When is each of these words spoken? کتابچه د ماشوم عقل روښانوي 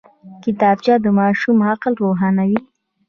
کتابچه 0.43 0.93
د 1.03 1.05
ماشوم 1.19 1.57
عقل 1.71 1.93
روښانوي 2.03 2.59